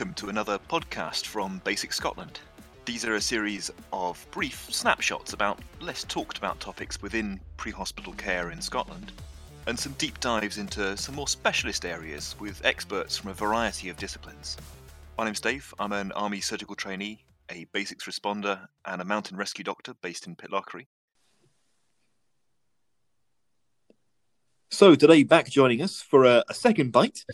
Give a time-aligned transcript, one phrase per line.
[0.00, 2.40] welcome to another podcast from BASICS Scotland.
[2.86, 8.14] These are a series of brief snapshots about less talked about topics within pre hospital
[8.14, 9.12] care in Scotland,
[9.66, 13.98] and some deep dives into some more specialist areas with experts from a variety of
[13.98, 14.56] disciplines.
[15.18, 19.64] My name's Dave, I'm an Army surgical trainee, a basics responder, and a mountain rescue
[19.64, 20.86] doctor based in Pitlochry.
[24.70, 27.26] So, today, back joining us for a, a second bite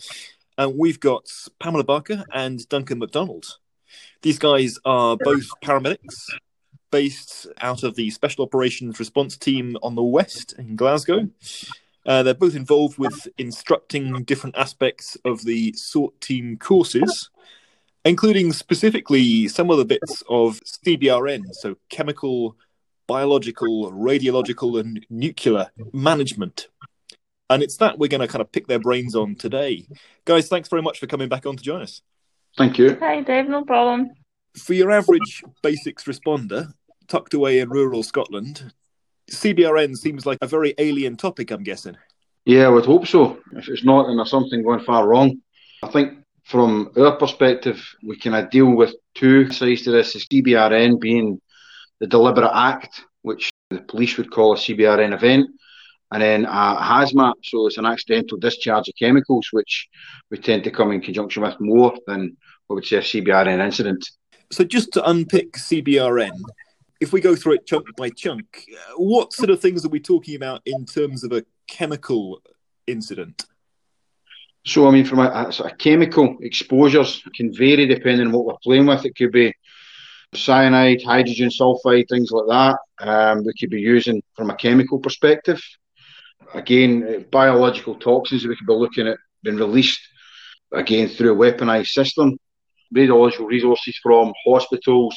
[0.57, 1.25] and we've got
[1.59, 3.57] Pamela Barker and Duncan McDonald.
[4.21, 6.15] These guys are both paramedics
[6.91, 11.29] based out of the Special Operations Response Team on the West in Glasgow.
[12.05, 17.29] Uh, they're both involved with instructing different aspects of the SORT team courses,
[18.05, 22.55] including specifically some of the bits of CBRN, so chemical,
[23.07, 26.69] biological, radiological, and nuclear management.
[27.49, 29.87] And it's that we're going to kind of pick their brains on today.
[30.25, 32.01] Guys, thanks very much for coming back on to join us.
[32.57, 32.95] Thank you.
[32.95, 34.11] Hey, Dave, no problem.
[34.57, 36.73] For your average basics responder,
[37.07, 38.73] tucked away in rural Scotland,
[39.31, 41.95] CBRN seems like a very alien topic, I'm guessing.
[42.45, 43.39] Yeah, I would hope so.
[43.53, 45.41] If it's not, then there's something going far wrong.
[45.83, 50.13] I think from our perspective, we kind of deal with two sides to this.
[50.13, 51.41] The CBRN being
[51.99, 55.49] the deliberate act, which the police would call a CBRN event,
[56.11, 59.87] and then a hazmat, so it's an accidental discharge of chemicals, which
[60.31, 64.09] we tend to come in conjunction with more than what we'd say a CBRN incident.
[64.51, 66.31] So, just to unpick CBRN,
[67.01, 70.35] if we go through it chunk by chunk, what sort of things are we talking
[70.35, 72.41] about in terms of a chemical
[72.87, 73.45] incident?
[74.65, 78.57] So, I mean, from a, a, a chemical exposures can vary depending on what we're
[78.63, 79.05] playing with.
[79.05, 79.53] It could be
[80.33, 82.77] cyanide, hydrogen sulfide, things like that.
[83.05, 85.61] Um, we could be using from a chemical perspective
[86.53, 89.99] again, biological toxins we could be looking at being released
[90.71, 92.37] again through a weaponized system.
[92.95, 95.15] Radiological resources from hospitals,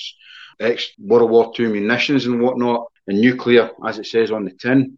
[0.58, 4.96] ex World War II munitions and whatnot, and nuclear, as it says on the tin.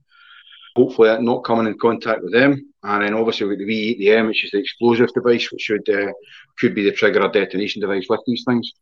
[0.74, 2.72] Hopefully, not coming in contact with them.
[2.82, 6.12] And then obviously, with the V8M, which is the explosive device, which should uh,
[6.58, 8.72] could be the trigger or detonation device with these things.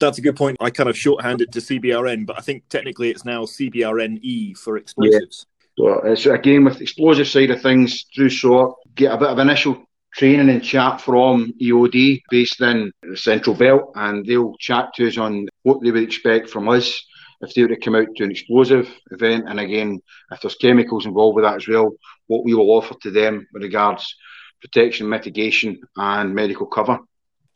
[0.00, 0.56] That's a good point.
[0.60, 5.46] I kind of shorthanded to CBRN, but I think technically it's now CBRNE for explosives.
[5.80, 9.82] So it's again with explosive side of things through SORT, get a bit of initial
[10.14, 15.16] training and chat from EOD based in the Central Belt, and they'll chat to us
[15.16, 17.02] on what they would expect from us
[17.40, 19.48] if they were to come out to an explosive event.
[19.48, 21.92] And again, if there's chemicals involved with that as well,
[22.26, 24.14] what we will offer to them with regards
[24.60, 26.98] protection, mitigation, and medical cover.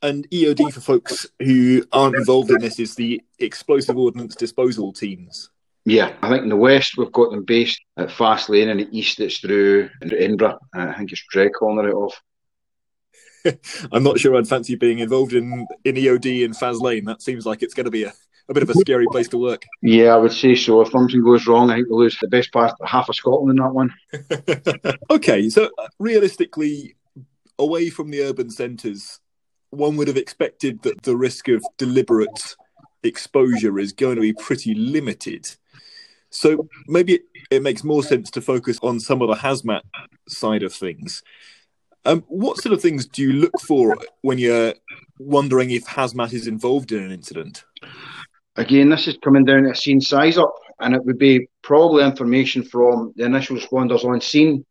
[0.03, 5.51] And EOD for folks who aren't involved in this is the explosive ordnance disposal teams.
[5.85, 8.99] Yeah, I think in the west we've got them based at Faslane, and in the
[8.99, 10.59] east it's through Edinburgh.
[10.73, 12.13] I think it's Dreghorn they're out
[13.45, 13.59] of.
[13.93, 17.05] I'm not sure I'd fancy being involved in, in EOD in Faslane.
[17.05, 18.13] That seems like it's going to be a,
[18.49, 19.65] a bit of a scary place to work.
[19.83, 20.81] Yeah, I would say so.
[20.81, 23.59] If something goes wrong, I think we lose the best part of half of Scotland
[23.59, 23.93] in that one.
[25.11, 26.97] okay, so uh, realistically,
[27.59, 29.21] away from the urban centres,
[29.71, 32.57] one would have expected that the risk of deliberate
[33.05, 35.49] exposure is going to be pretty limited.
[36.31, 39.83] So maybe it, it makes more sense to focus on some of the hazmat
[40.29, 41.23] side of things.
[42.05, 44.75] Um, what sort of things do you look for when you're
[45.19, 47.65] wondering if hazmat is involved in an incident?
[48.57, 52.63] Again, this is coming down to scene size up, and it would be probably information
[52.63, 54.65] from the initial responders on scene.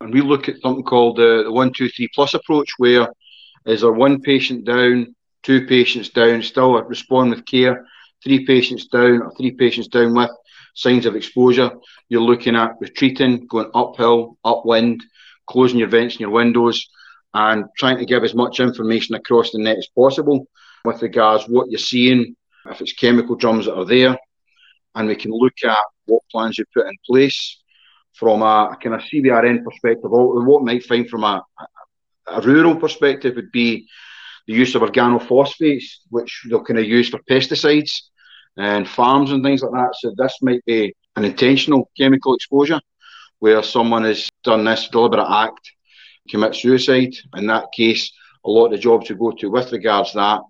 [0.00, 3.08] And we look at something called the, the one, two, three plus approach, where
[3.66, 7.86] is there one patient down, two patients down, still respond with care,
[8.22, 10.30] three patients down, or three patients down with
[10.74, 11.70] signs of exposure.
[12.08, 15.02] You're looking at retreating, going uphill, upwind,
[15.46, 16.88] closing your vents and your windows,
[17.34, 20.46] and trying to give as much information across the net as possible
[20.84, 22.34] with regards what you're seeing,
[22.66, 24.18] if it's chemical drums that are there,
[24.94, 27.58] and we can look at what plans you put in place
[28.14, 30.10] from a, kind of CBRN perspective.
[30.10, 31.44] What might find from a,
[32.26, 33.86] a rural perspective would be
[34.46, 38.02] the use of organophosphates, which they'll kind of use for pesticides
[38.56, 39.94] and farms and things like that.
[40.00, 42.80] So this might be an intentional chemical exposure
[43.38, 45.72] where someone has done this deliberate act,
[46.28, 47.14] commit suicide.
[47.36, 48.12] In that case,
[48.44, 50.40] a lot of the jobs we go to with regards to that,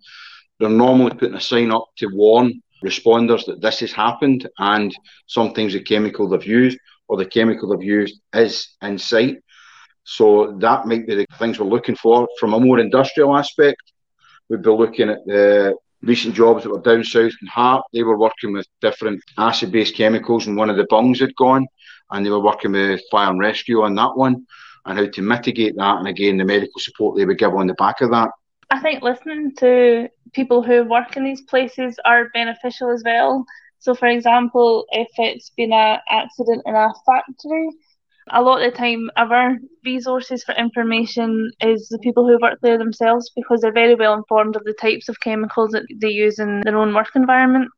[0.58, 4.94] they're normally putting a sign up to warn responders that this has happened and
[5.26, 6.78] sometimes the chemical they've used
[7.08, 9.38] or the chemical they've used is in sight.
[10.05, 12.29] So that might be the things we're looking for.
[12.38, 13.93] From a more industrial aspect,
[14.49, 18.19] we'd be looking at the recent jobs that were down south in Hart, they were
[18.19, 21.67] working with different acid based chemicals, and one of the bungs had gone,
[22.11, 24.47] and they were working with fire and rescue on that one
[24.87, 25.99] and how to mitigate that.
[25.99, 28.31] And again, the medical support they would give on the back of that.
[28.70, 33.44] I think listening to people who work in these places are beneficial as well.
[33.81, 37.70] So, for example, if it's been an accident in a factory,
[38.31, 42.78] a lot of the time our resources for information is the people who work there
[42.78, 46.61] themselves because they're very well informed of the types of chemicals that they use in
[46.61, 47.70] their own work environment.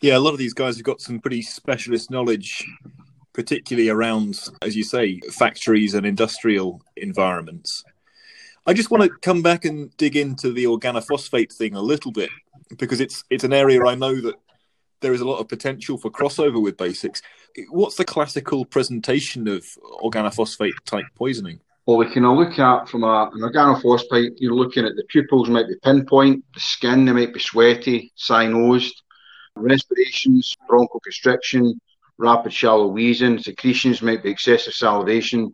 [0.00, 2.64] Yeah, a lot of these guys have got some pretty specialist knowledge,
[3.32, 7.84] particularly around, as you say, factories and industrial environments.
[8.66, 12.30] I just want to come back and dig into the organophosphate thing a little bit
[12.78, 14.36] because it's it's an area I know that
[15.00, 17.20] there is a lot of potential for crossover with basics.
[17.68, 19.64] What's the classical presentation of
[20.02, 21.60] organophosphate type poisoning?
[21.86, 25.68] Well, we can look at from a, an organophosphate, you're looking at the pupils might
[25.68, 29.02] be pinpoint, the skin, they might be sweaty, cyanosed,
[29.54, 31.74] respirations, bronchoconstriction,
[32.18, 35.52] rapid shallow wheezing, secretions might be excessive salivation,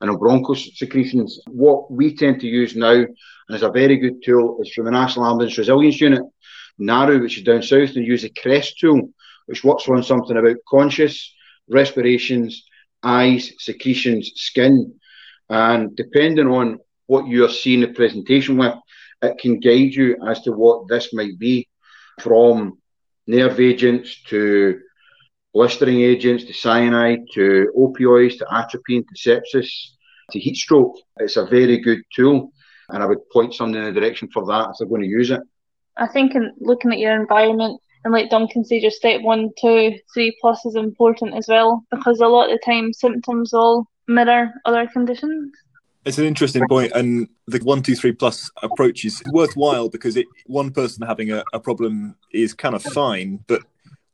[0.00, 1.40] and broncho secretions.
[1.46, 4.90] What we tend to use now, and is a very good tool, is from the
[4.90, 6.22] National Ambulance Resilience Unit.
[6.78, 9.10] NARU, which is down south, and use a CREST tool,
[9.46, 11.34] which works on something about conscious,
[11.68, 12.64] respirations,
[13.02, 14.94] eyes, secretions, skin.
[15.48, 18.74] And depending on what you're seeing the presentation with,
[19.22, 21.68] it can guide you as to what this might be
[22.20, 22.78] from
[23.26, 24.80] nerve agents to
[25.54, 29.68] blistering agents to cyanide to opioids to atropine to sepsis
[30.30, 30.96] to heat stroke.
[31.18, 32.52] It's a very good tool,
[32.90, 35.30] and I would point somebody in the direction for that if they're going to use
[35.30, 35.40] it.
[35.96, 39.98] I think in looking at your environment and like Duncan said, your step one, two,
[40.14, 44.52] three plus is important as well because a lot of the time symptoms all mirror
[44.64, 45.52] other conditions.
[46.04, 50.26] It's an interesting point, and the one, two, three plus approach is worthwhile because it,
[50.46, 53.62] one person having a, a problem is kind of fine, but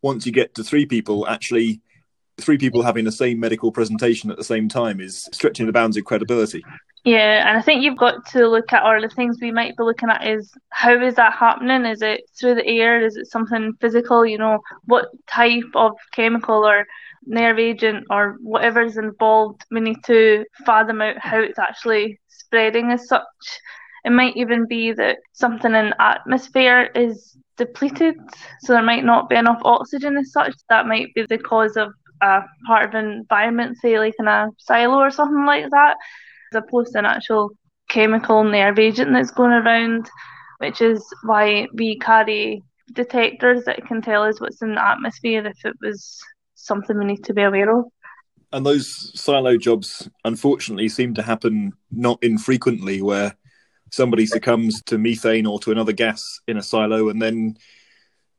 [0.01, 1.83] once you get to three people, actually
[2.41, 5.99] three people having the same medical presentation at the same time is stretching the bounds
[5.99, 6.65] of credibility.
[7.05, 9.83] Yeah, and I think you've got to look at, or the things we might be
[9.83, 11.85] looking at is how is that happening?
[11.85, 13.05] Is it through the air?
[13.05, 14.25] Is it something physical?
[14.25, 16.87] You know, what type of chemical or
[17.27, 19.65] nerve agent or whatever is involved?
[19.73, 23.25] We need to fathom out how it's actually spreading as such.
[24.05, 28.15] It might even be that something in atmosphere is depleted,
[28.61, 30.55] so there might not be enough oxygen as such.
[30.69, 34.99] That might be the cause of a part of environment, say like in a silo
[34.99, 35.97] or something like that
[36.53, 37.51] as opposed to an actual
[37.89, 40.09] chemical nerve agent that's going around,
[40.59, 42.63] which is why we carry
[42.93, 46.21] detectors that can tell us what's in the atmosphere if it was
[46.55, 47.85] something we need to be aware of.
[48.53, 53.35] And those silo jobs, unfortunately, seem to happen not infrequently where
[53.91, 57.57] somebody succumbs to methane or to another gas in a silo and then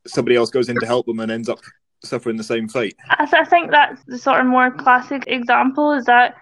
[0.06, 1.60] somebody else goes in to help them and ends up
[2.04, 2.96] suffering the same fate.
[3.10, 6.36] I think that's the sort of more classic example is that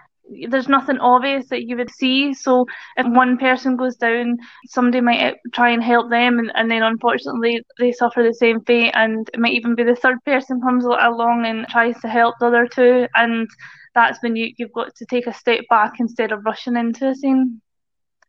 [0.48, 2.34] there's nothing obvious that you would see.
[2.34, 2.66] So
[2.96, 6.82] if one person goes down, somebody might eh, try and help them, and, and then
[6.82, 8.92] unfortunately they suffer the same fate.
[8.94, 12.46] And it might even be the third person comes along and tries to help the
[12.46, 13.48] other two, and
[13.94, 17.14] that's when you you've got to take a step back instead of rushing into a
[17.14, 17.60] scene.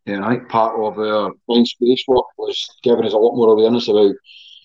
[0.04, 3.36] Yeah, I think part of uh, our fine space work was giving us a lot
[3.36, 4.14] more awareness about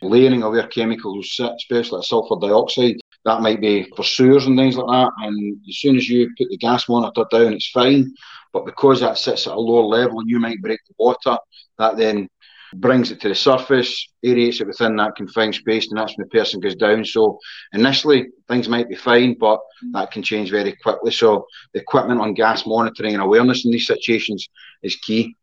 [0.02, 2.96] layering of where chemicals especially sulfur dioxide
[3.26, 5.12] that might be for sewers and things like that.
[5.26, 8.14] And as soon as you put the gas monitor down, it's fine.
[8.54, 11.38] But because that sits at a lower level and you might break the water,
[11.78, 12.30] that then
[12.76, 16.38] brings it to the surface, aerates it within that confined space, and that's when the
[16.38, 17.04] person goes down.
[17.04, 17.40] So
[17.74, 19.60] initially things might be fine, but
[19.92, 21.12] that can change very quickly.
[21.12, 24.48] So the equipment on gas monitoring and awareness in these situations
[24.84, 25.36] is key.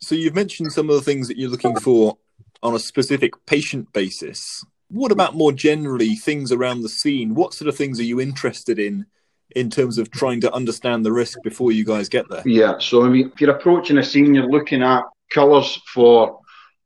[0.00, 2.16] So you've mentioned some of the things that you're looking for
[2.62, 4.64] on a specific patient basis.
[4.88, 7.34] What about more generally things around the scene?
[7.34, 9.06] What sort of things are you interested in
[9.54, 12.42] in terms of trying to understand the risk before you guys get there?
[12.46, 16.40] Yeah, so I mean, if you're approaching a scene, you're looking at colours for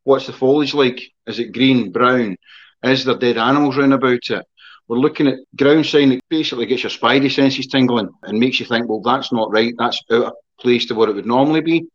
[0.05, 1.01] what's the foliage like?
[1.27, 2.37] Is it green, brown?
[2.83, 4.47] Is there dead animals round about it?
[4.89, 8.67] We're looking at ground sign that basically gets your spidey senses tingling and makes you
[8.67, 9.75] think, well, that's not right.
[9.79, 11.87] That's out of place to what it would normally be.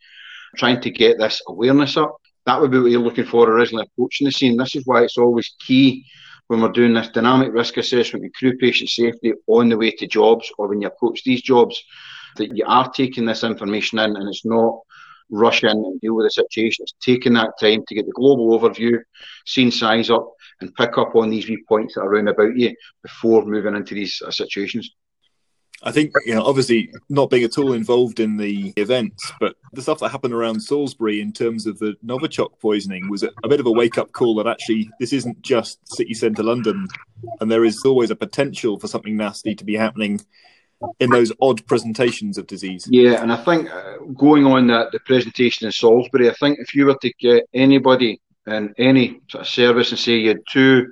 [0.56, 4.26] Trying to get this awareness up that would be what you're looking for originally approaching
[4.26, 4.58] the scene.
[4.58, 6.06] This is why it's always key
[6.48, 10.08] when we're doing this dynamic risk assessment and crew patient safety on the way to
[10.08, 11.82] jobs or when you approach these jobs
[12.38, 14.80] that you are taking this information in and it's not
[15.32, 16.84] rush in and deal with the situation.
[16.84, 19.00] It's taking that time to get the global overview,
[19.46, 20.30] scene size up,
[20.62, 24.22] and pick up on these points that are around about you before moving into these
[24.26, 24.92] uh, situations.
[25.84, 29.82] I think, you know, obviously not being at all involved in the events, but the
[29.82, 33.66] stuff that happened around Salisbury in terms of the Novichok poisoning was a, bit of
[33.66, 36.88] a wake up call that actually this isn't just city centre London,
[37.40, 40.22] and there is always a potential for something nasty to be happening
[41.00, 42.88] in those odd presentations of disease.
[42.90, 46.74] Yeah, and I think uh, going on that the presentation in Salisbury, I think if
[46.74, 50.92] you were to get anybody in any sort of service and say you had two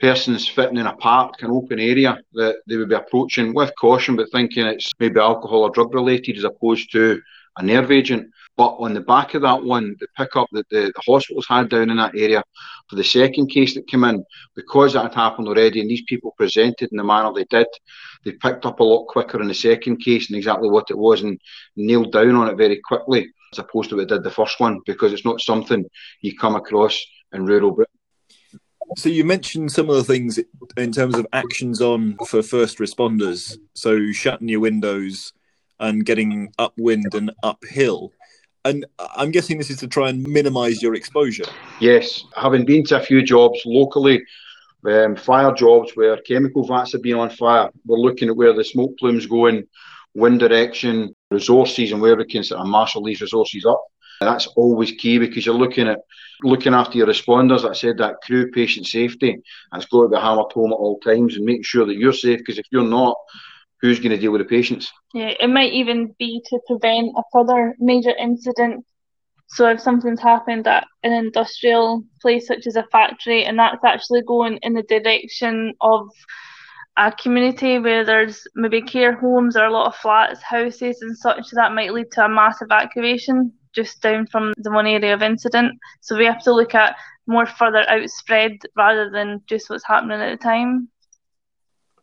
[0.00, 4.16] persons fitting in a park, an open area, that they would be approaching with caution,
[4.16, 7.20] but thinking it's maybe alcohol or drug related as opposed to
[7.56, 8.30] a nerve agent.
[8.56, 11.90] But on the back of that one, the pickup that the, the hospitals had down
[11.90, 12.42] in that area
[12.88, 14.24] for the second case that came in,
[14.56, 17.68] because that had happened already and these people presented in the manner they did,
[18.24, 21.22] they picked up a lot quicker in the second case and exactly what it was
[21.22, 21.40] and
[21.76, 24.80] nailed down on it very quickly as opposed to what it did the first one
[24.84, 25.84] because it's not something
[26.20, 27.00] you come across
[27.32, 27.97] in rural Britain.
[28.96, 30.38] So you mentioned some of the things
[30.76, 33.56] in terms of actions on for first responders.
[33.74, 35.32] So shutting your windows
[35.78, 38.12] and getting upwind and uphill.
[38.64, 41.44] And I'm guessing this is to try and minimise your exposure.
[41.80, 44.22] Yes, having been to a few jobs locally,
[44.84, 48.64] um, fire jobs where chemical vats have been on fire, we're looking at where the
[48.64, 49.64] smoke plumes going,
[50.14, 53.82] wind direction, resources, and where we can sort of marshal these resources up.
[54.20, 56.00] That's always key because you're looking at
[56.42, 57.62] looking after your responders.
[57.62, 59.40] Like I said that crew patient safety.
[59.72, 62.38] That's got to be hammered home at all times and making sure that you're safe.
[62.38, 63.16] Because if you're not,
[63.80, 64.92] who's going to deal with the patients?
[65.14, 68.84] Yeah, it might even be to prevent a further major incident.
[69.50, 74.22] So if something's happened at an industrial place such as a factory and that's actually
[74.22, 76.08] going in the direction of
[76.98, 81.48] a community where there's maybe care homes or a lot of flats, houses and such,
[81.52, 85.78] that might lead to a mass evacuation just down from the one area of incident.
[86.00, 86.96] So we have to look at
[87.28, 90.88] more further outspread rather than just what's happening at the time.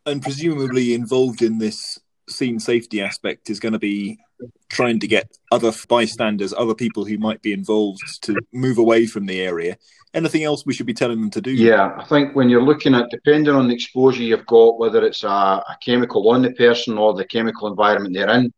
[0.06, 4.18] And presumably involved in this scene safety aspect is going to be
[4.70, 9.26] trying to get other bystanders, other people who might be involved to move away from
[9.26, 9.76] the area.
[10.14, 11.50] Anything else we should be telling them to do?
[11.50, 15.24] Yeah, I think when you're looking at, depending on the exposure you've got, whether it's
[15.24, 18.52] a, a chemical on the person or the chemical environment they're in,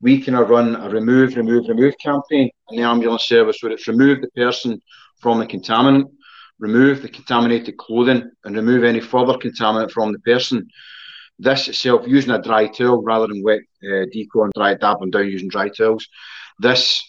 [0.00, 4.20] we can run a remove, remove, remove campaign in the ambulance service where it's remove
[4.20, 4.80] the person
[5.20, 6.10] from the contaminant,
[6.58, 10.68] remove the contaminated clothing, and remove any further contaminant from the person.
[11.38, 15.10] This itself, using a dry towel rather than wet uh, deco and dry dab them
[15.10, 16.06] down using dry towels,
[16.58, 17.02] this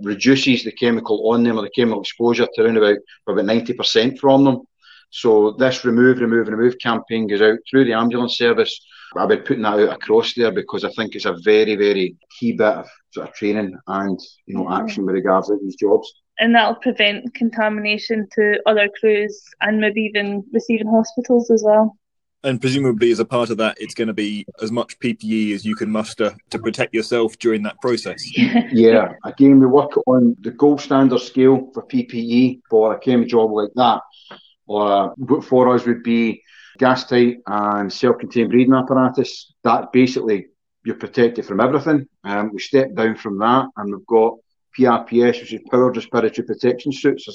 [0.00, 2.96] reduces the chemical on them or the chemical exposure to around about,
[3.28, 4.62] about 90% from them.
[5.10, 8.80] So this remove, remove, remove campaign goes out through the ambulance service
[9.16, 12.52] I've been putting that out across there because I think it's a very, very key
[12.52, 16.12] bit of sort of training and you know action with regards to these jobs.
[16.38, 21.96] And that'll prevent contamination to other crews and maybe even receiving hospitals as well.
[22.42, 25.64] And presumably, as a part of that, it's going to be as much PPE as
[25.64, 28.22] you can muster to protect yourself during that process.
[28.36, 33.50] yeah, again, we work on the gold standard scale for PPE for a chem job
[33.50, 34.02] like that.
[34.66, 36.42] Or what for us would be
[36.78, 39.52] gas tight and self-contained breathing apparatus.
[39.62, 40.48] That basically
[40.84, 42.06] you're protected from everything.
[42.24, 44.34] Um, we step down from that and we've got
[44.78, 47.28] PRPS, which is powered respiratory protection suits,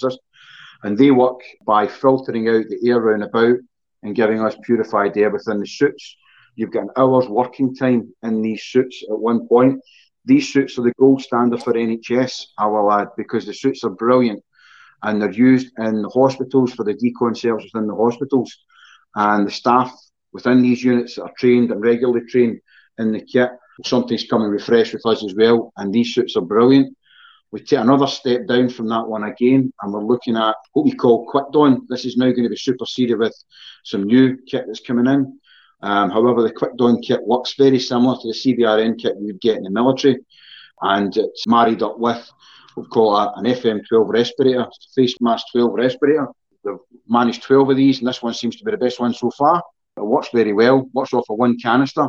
[0.84, 3.58] and they work by filtering out the air round about
[4.04, 6.16] and giving us purified air within the suits.
[6.56, 9.82] You've got an hour's working time in these suits at one point.
[10.26, 13.90] These suits are the gold standard for NHS, I will add, because the suits are
[13.90, 14.44] brilliant
[15.04, 18.56] and they're used in the hospitals for the decon cells within the hospitals
[19.16, 19.94] and the staff
[20.32, 22.62] within these units are trained and regularly trained
[22.98, 23.50] in the kit.
[23.86, 26.96] Something's coming refreshed with us as well, and these suits are brilliant.
[27.52, 30.92] We take another step down from that one again, and we're looking at what we
[30.92, 31.88] call quick don.
[31.90, 33.36] This is now going to be superseded with
[33.84, 35.40] some new kit that's coming in.
[35.82, 39.42] Um, however, the quick don kit works very similar to the CBRN kit you would
[39.42, 40.20] get in the military,
[40.82, 42.30] and it's married up with
[42.76, 46.28] what we call a, an FM12 respirator, face mask 12 respirator.
[46.64, 46.76] They've
[47.08, 49.64] managed 12 of these, and this one seems to be the best one so far.
[49.98, 52.08] It works very well, works off of one canister,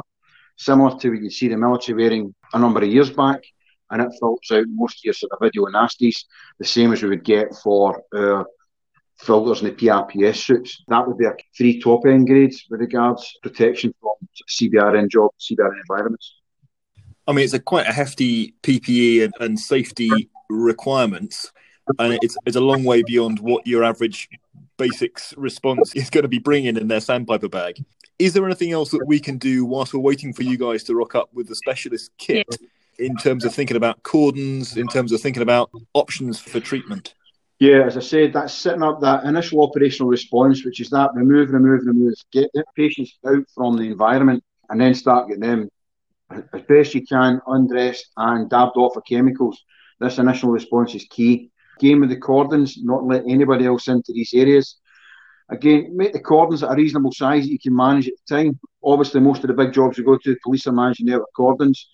[0.57, 3.43] similar to what you see the military wearing a number of years back,
[3.91, 6.25] and it filters out most of your sort of video nasties,
[6.59, 8.47] the same as we would get for our
[9.19, 10.83] filters in the PRPS suits.
[10.89, 14.15] That would be a three top end grades with regards protection from
[14.49, 16.37] CBRN job, CBRN environments.
[17.27, 20.11] I mean, it's a quite a hefty PPE and, and safety
[20.49, 21.53] requirements
[21.99, 24.29] and it's it's a long way beyond what your average
[24.81, 27.85] basics response is going to be bringing in their sandpiper bag.
[28.19, 30.95] Is there anything else that we can do whilst we're waiting for you guys to
[30.95, 32.47] rock up with the specialist kit
[32.99, 37.15] in terms of thinking about cordons, in terms of thinking about options for treatment?
[37.59, 41.51] Yeah, as I said, that's setting up that initial operational response, which is that remove,
[41.51, 45.69] remove, remove, get the patients out from the environment and then start getting them
[46.31, 49.63] as best you can undressed and dabbed off of chemicals.
[49.99, 54.33] This initial response is key game with the cordons, not let anybody else into these
[54.35, 54.77] areas.
[55.51, 58.61] Again, make the cordons at a reasonable size that you can manage at the time.
[58.85, 61.89] obviously most of the big jobs we go to, the police are managing their cordons,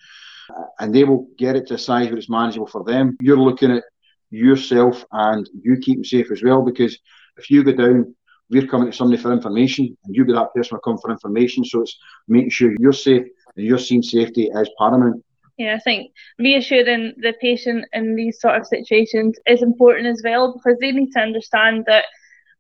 [0.55, 3.17] uh, and they will get it to a size where it's manageable for them.
[3.21, 3.85] You're looking at
[4.31, 6.99] yourself and you keep them safe as well, because
[7.39, 8.15] if you go down,
[8.51, 11.65] we're coming to somebody for information, and you be that person will come for information.
[11.65, 13.27] So it's making sure you're safe
[13.57, 15.25] and your scene safety is paramount.
[15.59, 20.53] Yeah, I think reassuring the patient in these sort of situations is important as well
[20.53, 22.05] because they need to understand that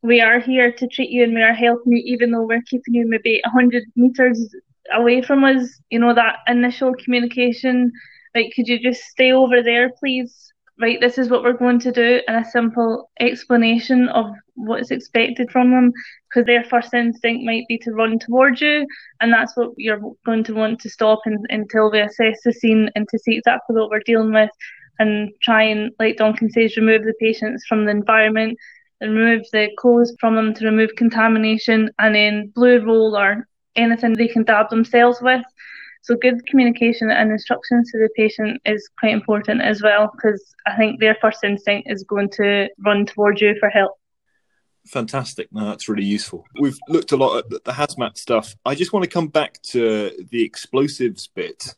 [0.02, 2.94] we are here to treat you and we are helping you even though we're keeping
[2.94, 4.54] you maybe 100 meters
[4.92, 5.80] away from us.
[5.90, 7.92] You know, that initial communication,
[8.34, 10.52] like, could you just stay over there, please?
[10.80, 14.90] Right, this is what we're going to do, and a simple explanation of what is
[14.90, 15.92] expected from them,
[16.28, 18.86] because their first instinct might be to run towards you,
[19.20, 22.90] and that's what you're going to want to stop in, until we assess the scene
[22.94, 24.50] and to see exactly what we're dealing with,
[24.98, 28.58] and try and, like Duncan says, remove the patients from the environment
[29.00, 34.14] and remove the clothes from them to remove contamination, and then blue roll or anything
[34.14, 35.42] they can dab themselves with
[36.02, 40.76] so good communication and instructions to the patient is quite important as well because I
[40.76, 43.92] think their first instinct is going to run towards you for help.
[44.86, 45.48] Fantastic.
[45.52, 46.44] No, that's really useful.
[46.60, 48.54] We've looked a lot at the hazmat stuff.
[48.64, 51.74] I just want to come back to the explosives bit.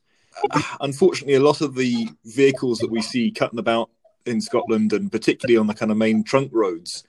[0.81, 3.91] Unfortunately, a lot of the vehicles that we see cutting about
[4.27, 7.05] in Scotland and particularly on the kind of main trunk roads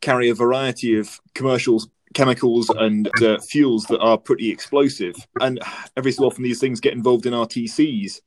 [0.00, 1.82] carry a variety of commercial
[2.14, 5.14] chemicals and uh, fuels that are pretty explosive.
[5.40, 5.60] And
[5.96, 8.20] every so often, these things get involved in RTCs.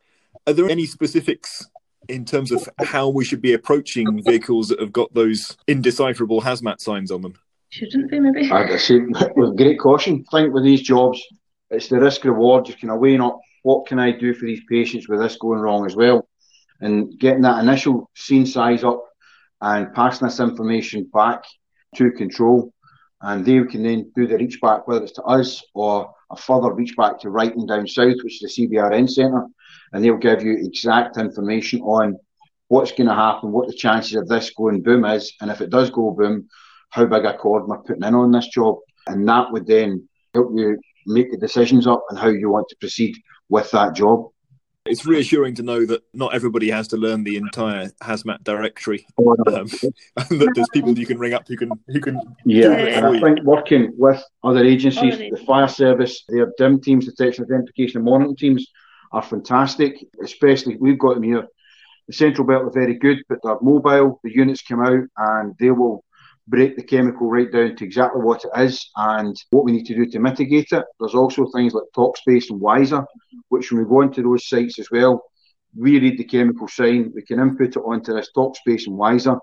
[0.45, 1.67] Are there any specifics
[2.07, 6.79] in terms of how we should be approaching vehicles that have got those indecipherable hazmat
[6.79, 7.33] signs on them?
[7.69, 8.49] Shouldn't be, maybe.
[8.51, 8.99] I say
[9.35, 10.23] with great caution.
[10.31, 11.21] I think with these jobs,
[11.69, 12.65] it's the risk reward.
[12.65, 15.59] Just kind of weighing up what can I do for these patients with this going
[15.59, 16.29] wrong as well,
[16.79, 19.03] and getting that initial scene size up
[19.59, 21.43] and passing this information back
[21.95, 22.73] to control
[23.21, 26.73] and they can then do the reach back, whether it's to us or a further
[26.73, 29.45] reach back to Wrighton down south, which is the CBRN centre,
[29.93, 32.17] and they'll give you exact information on
[32.67, 35.69] what's going to happen, what the chances of this going boom is, and if it
[35.69, 36.47] does go boom,
[36.89, 38.77] how big a cord we're putting in on this job,
[39.07, 42.75] and that would then help you make the decisions up and how you want to
[42.79, 43.15] proceed
[43.49, 44.27] with that job.
[44.89, 49.05] It's reassuring to know that not everybody has to learn the entire hazmat directory.
[49.17, 49.25] Um,
[50.15, 52.19] that there's people you can ring up who can who can.
[52.45, 57.45] Yeah, and I think working with other agencies, the fire service, their DIM teams, detection,
[57.45, 58.67] identification, and monitoring teams
[59.11, 60.05] are fantastic.
[60.23, 61.47] Especially we've got them here.
[62.07, 64.19] The Central Belt are very good, but they're mobile.
[64.23, 66.05] The units come out and they will
[66.47, 69.95] break the chemical right down to exactly what it is and what we need to
[69.95, 70.85] do to mitigate it.
[70.99, 73.05] There's also things like TOXBASE and Wiser,
[73.49, 75.23] which when we go into those sites as well,
[75.75, 79.37] we read the chemical sign, we can input it onto this TOXBASE and Wiser,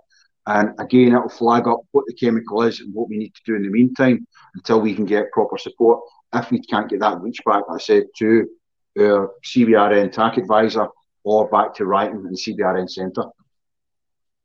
[0.46, 3.54] and again, it'll flag up what the chemical is and what we need to do
[3.54, 6.00] in the meantime until we can get proper support.
[6.34, 8.48] If we can't get that reach back, I said, to
[8.98, 10.88] our CBRN TAC advisor
[11.22, 13.24] or back to Wrighton and CBRN Centre.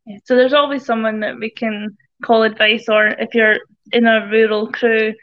[0.05, 3.57] Yeah, so there's always someone that we can call advice, or if you're
[3.91, 5.13] in a rural crew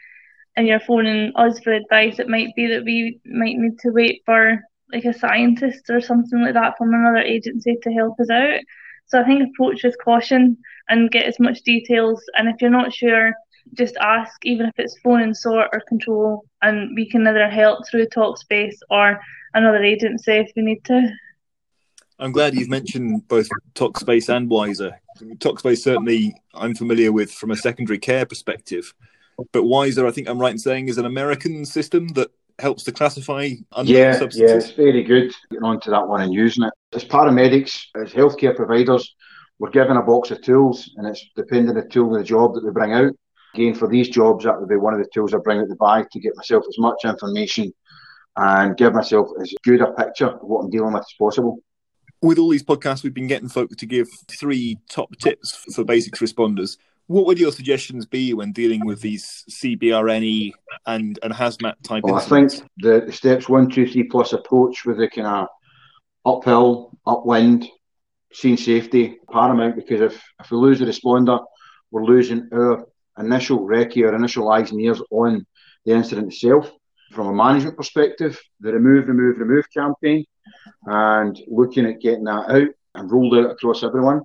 [0.55, 4.23] and you're phoning us for advice, it might be that we might need to wait
[4.25, 8.59] for like a scientist or something like that from another agency to help us out.
[9.07, 10.57] So I think approach with caution
[10.89, 12.23] and get as much details.
[12.35, 13.33] And if you're not sure,
[13.73, 17.87] just ask, even if it's phone and sort or control, and we can either help
[17.87, 19.19] through TOXBASE or
[19.53, 21.09] another agency if we need to.
[22.19, 24.99] I'm glad you've mentioned both TOXBASE and Wiser.
[25.39, 28.93] TOXBASE certainly I'm familiar with from a secondary care perspective,
[29.51, 32.91] but Wiser, I think I'm right in saying, is an American system that helps to
[32.91, 33.49] classify
[33.83, 34.39] yeah, substances.
[34.39, 36.73] Yeah, it's very good getting onto that one and using it.
[36.93, 39.15] As paramedics, as healthcare providers,
[39.59, 42.53] we're given a box of tools, and it's depending on the tool and the job
[42.53, 43.13] that we bring out.
[43.53, 45.75] Again, for these jobs, that would be one of the tools I bring out the
[45.75, 47.73] bag to get myself as much information
[48.35, 51.59] and give myself as good a picture of what I'm dealing with as possible
[52.21, 56.19] with all these podcasts, we've been getting folk to give three top tips for basics
[56.19, 56.77] responders.
[57.07, 60.51] What would your suggestions be when dealing with these CBRNE
[60.85, 62.55] and, and hazmat type well, incidents?
[62.55, 65.47] I think the, the steps one, two, three plus approach with the kind of
[66.25, 67.69] uphill, upwind,
[68.33, 71.43] scene safety paramount because if, if we lose the responder,
[71.91, 72.85] we're losing our
[73.17, 75.45] initial recce, our initial eyes and ears on
[75.85, 76.69] the incident itself.
[77.11, 80.25] From a management perspective, the remove, remove, remove campaign
[80.85, 84.21] and looking at getting that out and rolled out across everyone.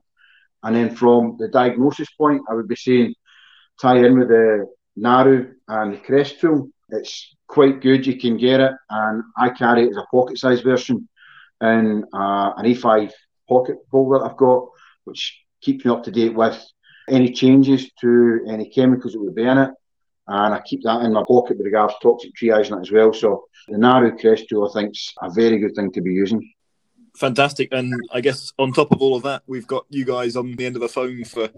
[0.63, 3.15] And then from the diagnosis point, I would be saying
[3.81, 4.67] tie in with the
[4.97, 6.69] Naru and the Crest tool.
[6.91, 8.07] It's quite good.
[8.07, 11.09] You can get it, and I carry it as a pocket-sized version
[11.61, 13.11] in uh, an A5
[13.49, 14.69] pocket folder I've got,
[15.05, 16.63] which keeps me up to date with
[17.09, 19.71] any changes to any chemicals that would be in it.
[20.29, 22.93] And I keep that in my pocket with regards to toxic triage and that as
[22.93, 23.13] well.
[23.13, 26.53] So the NARU CREST tool, I think, is a very good thing to be using.
[27.17, 30.57] Fantastic, and I guess on top of all of that, we've got you guys on
[30.57, 31.51] the end of a phone for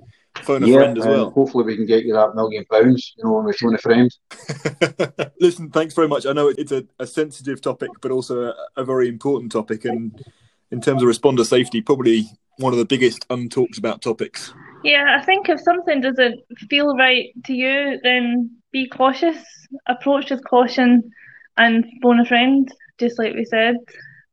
[0.42, 1.30] phone a yeah, friend as well.
[1.30, 3.14] hopefully, we can get you that million pounds.
[3.16, 4.12] You know, when we phone a friend.
[5.40, 6.26] Listen, thanks very much.
[6.26, 10.20] I know it's a, a sensitive topic, but also a, a very important topic, and
[10.72, 12.24] in terms of responder safety, probably
[12.58, 14.52] one of the biggest untalked about topics.
[14.84, 19.44] Yeah, I think if something doesn't feel right to you, then be cautious.
[19.88, 21.02] Approach with caution
[21.56, 22.68] and phone a friend,
[23.00, 23.76] just like we said.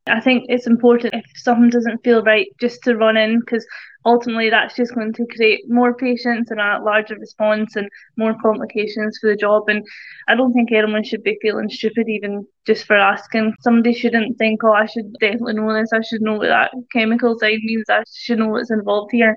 [0.08, 3.66] I think it's important if something doesn't feel right just to run in because
[4.04, 9.18] ultimately that's just going to create more patients and a larger response and more complications
[9.20, 9.64] for the job.
[9.68, 9.84] And
[10.28, 13.54] I don't think anyone should be feeling stupid even just for asking.
[13.62, 15.92] Somebody shouldn't think, oh, I should definitely know this.
[15.94, 17.86] I should know what that chemical side means.
[17.88, 19.36] I should know what's involved here.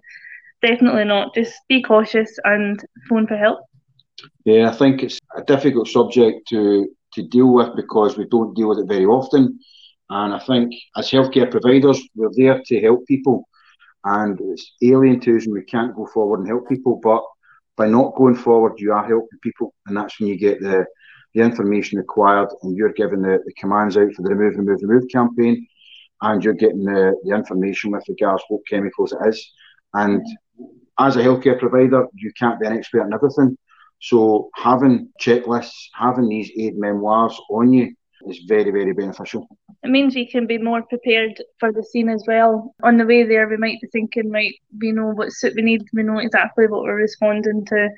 [0.65, 1.35] Definitely not.
[1.35, 3.59] Just be cautious and phone for help.
[4.45, 8.69] Yeah, I think it's a difficult subject to to deal with because we don't deal
[8.69, 9.59] with it very often.
[10.09, 13.47] And I think as healthcare providers, we're there to help people.
[14.05, 16.99] And it's alien to us and we can't go forward and help people.
[17.01, 17.23] But
[17.77, 19.71] by not going forward, you are helping people.
[19.85, 20.85] And that's when you get the,
[21.35, 25.09] the information required and you're given the, the commands out for the remove, remove, remove
[25.11, 25.67] campaign.
[26.21, 29.51] And you're getting the, the information with regards to what chemicals it is.
[29.93, 30.25] And
[30.99, 33.57] as a healthcare provider, you can't be an expert in everything.
[34.01, 37.95] So having checklists, having these aid memoirs on you
[38.27, 39.47] is very, very beneficial.
[39.83, 42.73] It means we can be more prepared for the scene as well.
[42.83, 45.83] On the way there, we might be thinking, right, we know what suit we need,
[45.93, 47.89] we know exactly what we're responding to.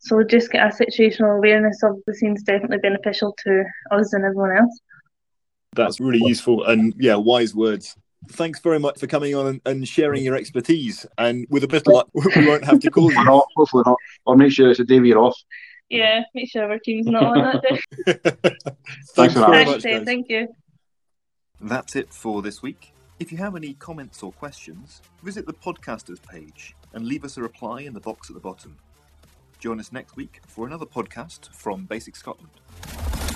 [0.00, 4.24] So just get a situational awareness of the scene is definitely beneficial to us and
[4.24, 4.80] everyone else.
[5.74, 7.96] That's really useful and yeah, wise words.
[8.30, 11.06] Thanks very much for coming on and, and sharing your expertise.
[11.16, 13.24] And with a bit of luck, we won't have to call you.
[13.24, 13.96] not, hopefully not.
[14.26, 15.36] I'll make sure it's a day we're off.
[15.88, 17.80] Yeah, make sure our team's not on that day.
[19.14, 19.66] Thanks for very that.
[19.70, 20.04] much, guys.
[20.04, 20.48] thank you.
[21.60, 22.92] That's it for this week.
[23.18, 27.42] If you have any comments or questions, visit the podcasters page and leave us a
[27.42, 28.76] reply in the box at the bottom.
[29.58, 33.27] Join us next week for another podcast from BASICS Scotland.